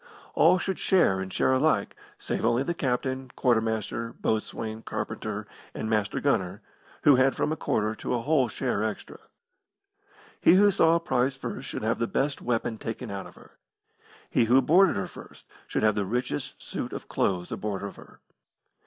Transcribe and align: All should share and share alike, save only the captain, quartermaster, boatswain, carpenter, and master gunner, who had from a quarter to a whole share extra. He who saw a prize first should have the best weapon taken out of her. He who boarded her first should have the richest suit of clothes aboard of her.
All 0.33 0.57
should 0.57 0.79
share 0.79 1.19
and 1.19 1.31
share 1.31 1.53
alike, 1.53 1.95
save 2.17 2.43
only 2.43 2.63
the 2.63 2.73
captain, 2.73 3.29
quartermaster, 3.35 4.13
boatswain, 4.13 4.81
carpenter, 4.81 5.45
and 5.75 5.91
master 5.91 6.19
gunner, 6.19 6.63
who 7.03 7.17
had 7.17 7.35
from 7.35 7.51
a 7.51 7.55
quarter 7.55 7.93
to 7.93 8.15
a 8.15 8.21
whole 8.23 8.47
share 8.49 8.83
extra. 8.83 9.19
He 10.41 10.55
who 10.55 10.71
saw 10.71 10.95
a 10.95 10.99
prize 10.99 11.37
first 11.37 11.69
should 11.69 11.83
have 11.83 11.99
the 11.99 12.07
best 12.07 12.41
weapon 12.41 12.79
taken 12.79 13.11
out 13.11 13.27
of 13.27 13.35
her. 13.35 13.59
He 14.31 14.45
who 14.45 14.59
boarded 14.59 14.95
her 14.95 15.05
first 15.05 15.45
should 15.67 15.83
have 15.83 15.93
the 15.93 16.03
richest 16.03 16.59
suit 16.63 16.93
of 16.93 17.07
clothes 17.07 17.51
aboard 17.51 17.83
of 17.83 17.95
her. 17.97 18.21